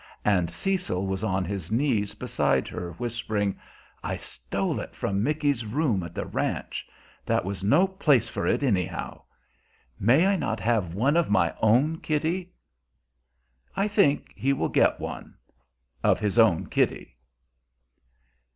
And 0.25 0.49
Cecil 0.49 1.05
was 1.05 1.23
on 1.23 1.45
his 1.45 1.71
knees 1.71 2.15
beside 2.15 2.67
her, 2.69 2.93
whispering, 2.93 3.59
"I 4.03 4.17
stole 4.17 4.79
it 4.79 4.95
from 4.95 5.21
Micky's 5.21 5.63
room 5.63 6.01
at 6.01 6.15
the 6.15 6.25
ranch. 6.25 6.87
That 7.23 7.45
was 7.45 7.63
no 7.63 7.87
place 7.87 8.27
for 8.27 8.47
it, 8.47 8.63
anyhow. 8.63 9.21
May 9.99 10.25
I 10.25 10.37
not 10.37 10.59
have 10.59 10.95
one 10.95 11.15
of 11.15 11.29
my 11.29 11.53
own, 11.61 11.99
Kitty?" 11.99 12.51
I 13.75 13.87
think 13.87 14.33
he 14.35 14.53
will 14.53 14.69
get 14.69 14.99
one 14.99 15.35
of 16.03 16.19
his 16.19 16.39
own 16.39 16.65
Kitty. 16.65 17.15